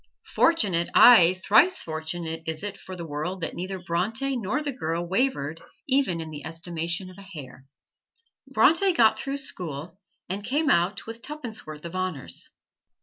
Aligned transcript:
Fortunate, 0.33 0.89
aye, 0.95 1.39
thrice 1.45 1.79
fortunate 1.83 2.41
is 2.47 2.63
it 2.63 2.79
for 2.79 2.95
the 2.95 3.05
world 3.05 3.41
that 3.41 3.53
neither 3.53 3.77
Bronte 3.77 4.35
nor 4.35 4.63
the 4.63 4.71
girl 4.71 5.05
wavered 5.07 5.61
even 5.87 6.19
in 6.19 6.31
the 6.31 6.43
estimation 6.43 7.07
of 7.11 7.19
a 7.19 7.21
hair. 7.21 7.67
Bronte 8.47 8.93
got 8.93 9.19
through 9.19 9.37
school 9.37 9.99
and 10.27 10.43
came 10.43 10.71
out 10.71 11.05
with 11.05 11.21
tuppence 11.21 11.67
worth 11.67 11.85
of 11.85 11.93
honors. 11.95 12.49